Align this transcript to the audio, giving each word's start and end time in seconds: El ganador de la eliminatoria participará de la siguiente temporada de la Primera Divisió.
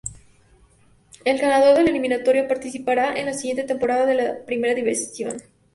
El 1.25 1.37
ganador 1.37 1.75
de 1.77 1.83
la 1.83 1.91
eliminatoria 1.91 2.47
participará 2.47 3.13
de 3.13 3.23
la 3.23 3.35
siguiente 3.35 3.65
temporada 3.65 4.07
de 4.07 4.15
la 4.15 4.45
Primera 4.47 4.73
Divisió. 4.73 5.29